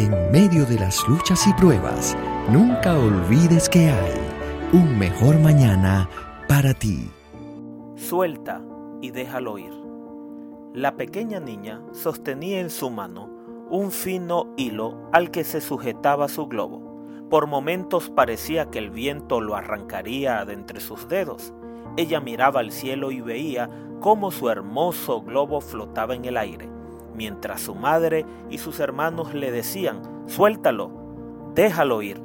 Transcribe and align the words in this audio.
En 0.00 0.32
medio 0.32 0.64
de 0.64 0.78
las 0.78 1.06
luchas 1.06 1.46
y 1.46 1.52
pruebas, 1.52 2.16
nunca 2.48 2.98
olvides 2.98 3.68
que 3.68 3.90
hay 3.90 4.14
un 4.72 4.98
mejor 4.98 5.38
mañana 5.38 6.08
para 6.48 6.72
ti. 6.72 7.10
Suelta 7.96 8.62
y 9.02 9.10
déjalo 9.10 9.58
ir. 9.58 9.74
La 10.72 10.96
pequeña 10.96 11.38
niña 11.38 11.82
sostenía 11.92 12.60
en 12.60 12.70
su 12.70 12.88
mano 12.88 13.28
un 13.68 13.90
fino 13.90 14.54
hilo 14.56 14.96
al 15.12 15.30
que 15.30 15.44
se 15.44 15.60
sujetaba 15.60 16.28
su 16.28 16.46
globo. 16.46 16.80
Por 17.28 17.46
momentos 17.46 18.08
parecía 18.08 18.70
que 18.70 18.78
el 18.78 18.88
viento 18.88 19.42
lo 19.42 19.54
arrancaría 19.54 20.42
de 20.46 20.54
entre 20.54 20.80
sus 20.80 21.08
dedos. 21.08 21.52
Ella 21.98 22.20
miraba 22.20 22.60
al 22.60 22.70
cielo 22.70 23.10
y 23.10 23.20
veía 23.20 23.68
cómo 24.00 24.30
su 24.30 24.48
hermoso 24.48 25.20
globo 25.20 25.60
flotaba 25.60 26.14
en 26.14 26.24
el 26.24 26.38
aire, 26.38 26.70
mientras 27.20 27.60
su 27.60 27.74
madre 27.74 28.24
y 28.48 28.56
sus 28.56 28.80
hermanos 28.80 29.34
le 29.34 29.52
decían, 29.52 30.00
suéltalo, 30.26 30.90
déjalo 31.54 32.00
ir. 32.00 32.18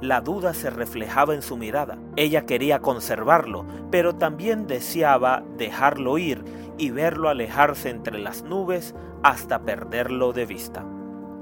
La 0.00 0.20
duda 0.20 0.54
se 0.54 0.70
reflejaba 0.70 1.34
en 1.34 1.42
su 1.42 1.56
mirada. 1.56 1.98
Ella 2.14 2.46
quería 2.46 2.78
conservarlo, 2.78 3.66
pero 3.90 4.14
también 4.14 4.68
deseaba 4.68 5.42
dejarlo 5.58 6.16
ir 6.16 6.44
y 6.78 6.90
verlo 6.90 7.28
alejarse 7.28 7.90
entre 7.90 8.20
las 8.20 8.44
nubes 8.44 8.94
hasta 9.24 9.62
perderlo 9.62 10.32
de 10.32 10.46
vista. 10.46 10.86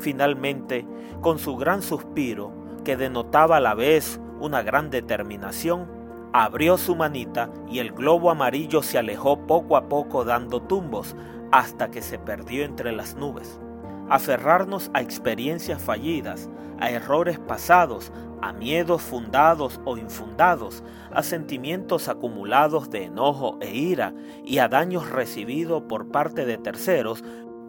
Finalmente, 0.00 0.84
con 1.20 1.38
su 1.38 1.56
gran 1.56 1.82
suspiro, 1.82 2.50
que 2.82 2.96
denotaba 2.96 3.58
a 3.58 3.60
la 3.60 3.74
vez 3.74 4.20
una 4.40 4.62
gran 4.62 4.90
determinación, 4.90 5.88
abrió 6.32 6.78
su 6.78 6.96
manita 6.96 7.48
y 7.68 7.78
el 7.78 7.92
globo 7.92 8.28
amarillo 8.28 8.82
se 8.82 8.98
alejó 8.98 9.46
poco 9.46 9.76
a 9.76 9.88
poco 9.88 10.24
dando 10.24 10.60
tumbos 10.62 11.14
hasta 11.52 11.90
que 11.90 12.02
se 12.02 12.18
perdió 12.18 12.64
entre 12.64 12.90
las 12.92 13.14
nubes. 13.14 13.60
Aferrarnos 14.08 14.90
a 14.94 15.00
experiencias 15.00 15.80
fallidas, 15.80 16.50
a 16.80 16.90
errores 16.90 17.38
pasados, 17.38 18.10
a 18.40 18.52
miedos 18.52 19.02
fundados 19.02 19.80
o 19.84 19.96
infundados, 19.96 20.82
a 21.12 21.22
sentimientos 21.22 22.08
acumulados 22.08 22.90
de 22.90 23.04
enojo 23.04 23.58
e 23.60 23.76
ira 23.76 24.12
y 24.44 24.58
a 24.58 24.68
daños 24.68 25.08
recibidos 25.08 25.84
por 25.84 26.10
parte 26.10 26.44
de 26.44 26.58
terceros, 26.58 27.22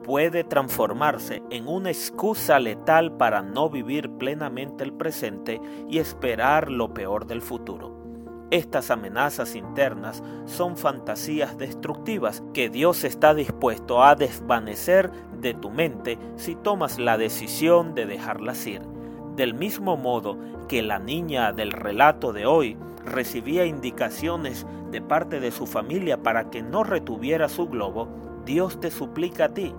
puede 0.03 0.43
transformarse 0.43 1.43
en 1.49 1.67
una 1.67 1.89
excusa 1.89 2.59
letal 2.59 3.15
para 3.15 3.41
no 3.41 3.69
vivir 3.69 4.09
plenamente 4.11 4.83
el 4.83 4.93
presente 4.93 5.61
y 5.89 5.99
esperar 5.99 6.69
lo 6.69 6.93
peor 6.93 7.27
del 7.27 7.41
futuro. 7.41 7.92
Estas 8.53 8.91
amenazas 8.91 9.55
internas 9.55 10.21
son 10.45 10.77
fantasías 10.77 11.57
destructivas 11.57 12.43
que 12.53 12.69
Dios 12.69 13.03
está 13.03 13.33
dispuesto 13.33 14.03
a 14.03 14.13
desvanecer 14.13 15.11
de 15.41 15.55
tu 15.55 15.71
mente 15.71 16.19
si 16.35 16.53
tomas 16.53 16.99
la 16.99 17.17
decisión 17.17 17.95
de 17.95 18.05
dejarlas 18.05 18.67
ir. 18.67 18.83
Del 19.35 19.55
mismo 19.55 19.97
modo 19.97 20.37
que 20.67 20.83
la 20.83 20.99
niña 20.99 21.51
del 21.51 21.71
relato 21.71 22.31
de 22.31 22.45
hoy 22.45 22.77
recibía 23.03 23.65
indicaciones 23.65 24.67
de 24.91 25.01
parte 25.01 25.39
de 25.39 25.49
su 25.49 25.65
familia 25.65 26.21
para 26.21 26.51
que 26.51 26.61
no 26.61 26.83
retuviera 26.83 27.49
su 27.49 27.67
globo, 27.67 28.07
Dios 28.45 28.79
te 28.79 28.91
suplica 28.91 29.45
a 29.45 29.53
ti. 29.55 29.73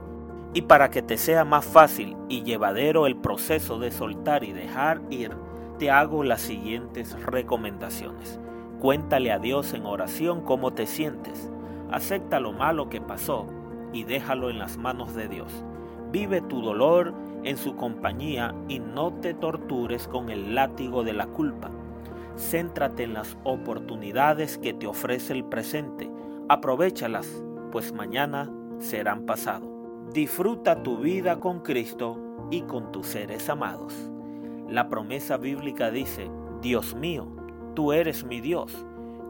Y 0.53 0.63
para 0.63 0.91
que 0.91 1.01
te 1.01 1.17
sea 1.17 1.45
más 1.45 1.65
fácil 1.65 2.17
y 2.29 2.43
llevadero 2.43 3.07
el 3.07 3.15
proceso 3.15 3.79
de 3.79 3.93
soltar 3.93 4.43
y 4.43 4.53
dejar 4.53 5.01
ir, 5.11 5.31
te 5.79 5.93
hago 5.93 6.25
las 6.25 6.41
siguientes 6.41 7.15
recomendaciones. 7.23 8.41
Cuéntale 8.85 9.33
a 9.33 9.39
Dios 9.39 9.73
en 9.73 9.87
oración 9.87 10.43
cómo 10.43 10.75
te 10.75 10.85
sientes. 10.85 11.51
Acepta 11.91 12.39
lo 12.39 12.53
malo 12.53 12.91
que 12.91 13.01
pasó 13.01 13.47
y 13.95 14.05
déjalo 14.05 14.51
en 14.51 14.59
las 14.59 14.77
manos 14.77 15.15
de 15.15 15.27
Dios. 15.27 15.65
Vive 16.13 16.43
tu 16.43 16.61
dolor 16.61 17.15
en 17.45 17.57
su 17.57 17.77
compañía 17.77 18.55
y 18.69 18.81
no 18.81 19.15
te 19.15 19.33
tortures 19.33 20.07
con 20.07 20.29
el 20.29 20.55
látigo 20.55 21.03
de 21.03 21.15
la 21.15 21.29
culpa. 21.29 21.71
Céntrate 22.37 23.05
en 23.05 23.15
las 23.15 23.39
oportunidades 23.45 24.59
que 24.59 24.75
te 24.75 24.87
ofrece 24.87 25.33
el 25.33 25.47
presente. 25.47 26.11
Aprovechalas, 26.51 27.43
pues 27.73 27.95
mañana 27.95 28.53
serán 28.81 29.25
pasado. 29.25 29.67
Disfruta 30.13 30.83
tu 30.83 30.99
vida 30.99 31.41
con 31.41 31.61
Cristo 31.61 32.21
y 32.51 32.61
con 32.61 32.93
tus 32.93 33.07
seres 33.07 33.49
amados. 33.49 33.95
La 34.69 34.91
promesa 34.91 35.39
bíblica 35.39 35.91
dice, 35.91 36.31
Dios 36.61 36.95
mío, 36.95 37.34
Tú 37.75 37.93
eres 37.93 38.25
mi 38.25 38.41
Dios, 38.41 38.87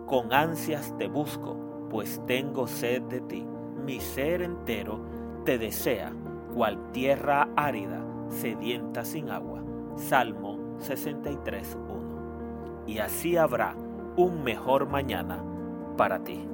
con 0.06 0.32
ansias 0.32 0.94
te 0.98 1.08
busco, 1.08 1.56
pues 1.90 2.20
tengo 2.26 2.66
sed 2.66 3.02
de 3.02 3.20
ti. 3.22 3.46
Mi 3.84 4.00
ser 4.00 4.42
entero 4.42 5.00
te 5.44 5.58
desea, 5.58 6.12
cual 6.54 6.92
tierra 6.92 7.48
árida, 7.56 8.04
sedienta 8.28 9.04
sin 9.04 9.30
agua. 9.30 9.62
Salmo 9.96 10.58
63.1. 10.78 12.86
Y 12.86 12.98
así 12.98 13.36
habrá 13.36 13.74
un 14.16 14.44
mejor 14.44 14.88
mañana 14.88 15.42
para 15.96 16.22
ti. 16.22 16.46